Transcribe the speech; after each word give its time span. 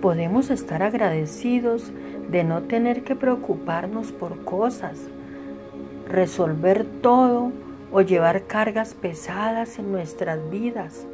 podemos 0.00 0.50
estar 0.50 0.82
agradecidos 0.82 1.92
de 2.30 2.44
no 2.44 2.62
tener 2.62 3.02
que 3.02 3.16
preocuparnos 3.16 4.12
por 4.12 4.44
cosas, 4.44 5.08
resolver 6.08 6.84
todo 7.02 7.52
o 7.92 8.00
llevar 8.00 8.44
cargas 8.46 8.94
pesadas 8.94 9.78
en 9.78 9.92
nuestras 9.92 10.50
vidas. 10.50 11.06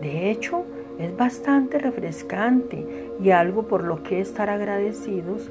De 0.00 0.30
hecho, 0.30 0.64
es 0.98 1.16
bastante 1.16 1.78
refrescante 1.78 3.10
y 3.22 3.30
algo 3.30 3.64
por 3.68 3.84
lo 3.84 4.02
que 4.02 4.20
estar 4.20 4.50
agradecidos 4.50 5.50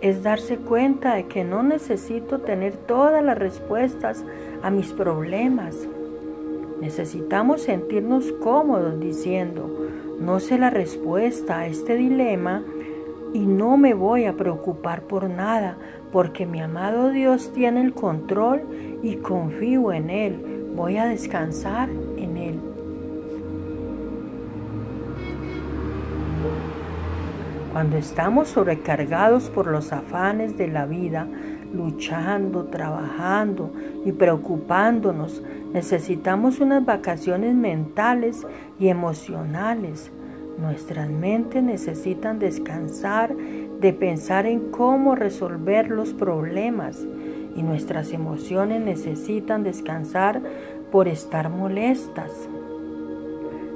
es 0.00 0.22
darse 0.22 0.56
cuenta 0.56 1.14
de 1.14 1.26
que 1.26 1.44
no 1.44 1.62
necesito 1.62 2.40
tener 2.40 2.76
todas 2.76 3.22
las 3.22 3.38
respuestas 3.38 4.24
a 4.62 4.70
mis 4.70 4.92
problemas. 4.92 5.76
Necesitamos 6.80 7.62
sentirnos 7.62 8.32
cómodos 8.32 8.98
diciendo, 8.98 9.68
no 10.20 10.38
sé 10.38 10.58
la 10.58 10.70
respuesta 10.70 11.60
a 11.60 11.66
este 11.66 11.96
dilema 11.96 12.62
y 13.32 13.40
no 13.40 13.76
me 13.76 13.94
voy 13.94 14.26
a 14.26 14.36
preocupar 14.36 15.02
por 15.02 15.30
nada 15.30 15.78
porque 16.12 16.46
mi 16.46 16.60
amado 16.60 17.10
Dios 17.10 17.52
tiene 17.54 17.80
el 17.80 17.94
control 17.94 18.98
y 19.02 19.16
confío 19.16 19.92
en 19.92 20.10
Él. 20.10 20.72
Voy 20.74 20.98
a 20.98 21.06
descansar 21.06 21.88
Cuando 27.72 27.96
estamos 27.96 28.48
sobrecargados 28.48 29.48
por 29.48 29.68
los 29.68 29.92
afanes 29.92 30.58
de 30.58 30.66
la 30.66 30.86
vida, 30.86 31.28
luchando, 31.72 32.64
trabajando 32.64 33.72
y 34.04 34.10
preocupándonos, 34.10 35.40
necesitamos 35.72 36.58
unas 36.58 36.84
vacaciones 36.84 37.54
mentales 37.54 38.44
y 38.80 38.88
emocionales. 38.88 40.10
Nuestras 40.58 41.08
mentes 41.10 41.62
necesitan 41.62 42.40
descansar 42.40 43.36
de 43.36 43.92
pensar 43.92 44.46
en 44.46 44.72
cómo 44.72 45.14
resolver 45.14 45.90
los 45.90 46.12
problemas 46.12 47.06
y 47.54 47.62
nuestras 47.62 48.12
emociones 48.12 48.82
necesitan 48.82 49.62
descansar 49.62 50.42
por 50.90 51.06
estar 51.06 51.50
molestas. 51.50 52.48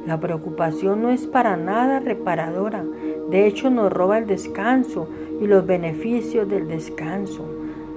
La 0.06 0.20
preocupación 0.20 1.02
no 1.02 1.10
es 1.10 1.26
para 1.26 1.56
nada 1.56 1.98
reparadora, 1.98 2.84
de 3.30 3.46
hecho 3.46 3.70
nos 3.70 3.92
roba 3.92 4.18
el 4.18 4.26
descanso 4.26 5.08
y 5.40 5.46
los 5.46 5.66
beneficios 5.66 6.48
del 6.48 6.68
descanso. 6.68 7.48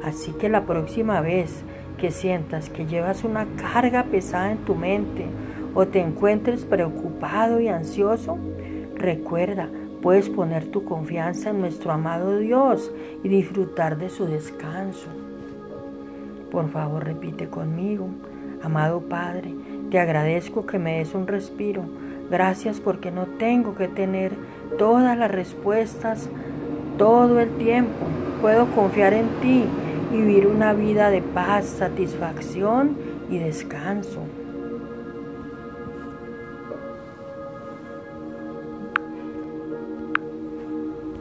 Así 0.03 0.31
que 0.31 0.47
la 0.47 0.65
próxima 0.65 1.19
vez 1.19 1.63
que 1.97 2.11
sientas 2.11 2.69
que 2.69 2.85
llevas 2.85 3.23
una 3.23 3.45
carga 3.57 4.03
pesada 4.03 4.51
en 4.51 4.59
tu 4.59 4.75
mente 4.75 5.25
o 5.73 5.85
te 5.85 5.99
encuentres 5.99 6.63
preocupado 6.63 7.59
y 7.59 7.67
ansioso, 7.67 8.37
recuerda, 8.95 9.69
puedes 10.01 10.29
poner 10.29 10.67
tu 10.67 10.85
confianza 10.85 11.49
en 11.49 11.59
nuestro 11.59 11.91
amado 11.91 12.39
Dios 12.39 12.91
y 13.23 13.27
disfrutar 13.27 13.97
de 13.97 14.09
su 14.09 14.25
descanso. 14.25 15.07
Por 16.51 16.69
favor, 16.69 17.03
repite 17.03 17.49
conmigo, 17.49 18.07
amado 18.63 19.01
Padre, 19.01 19.53
te 19.89 19.99
agradezco 19.99 20.65
que 20.65 20.79
me 20.79 20.97
des 20.97 21.13
un 21.13 21.27
respiro. 21.27 21.83
Gracias 22.29 22.79
porque 22.79 23.11
no 23.11 23.25
tengo 23.25 23.75
que 23.75 23.87
tener 23.87 24.33
todas 24.77 25.17
las 25.17 25.31
respuestas 25.31 26.29
todo 26.97 27.39
el 27.39 27.49
tiempo. 27.57 28.05
Puedo 28.41 28.67
confiar 28.75 29.13
en 29.13 29.27
ti 29.41 29.63
y 30.11 30.17
vivir 30.17 30.47
una 30.47 30.73
vida 30.73 31.09
de 31.09 31.21
paz, 31.21 31.65
satisfacción 31.65 32.97
y 33.29 33.37
descanso. 33.37 34.21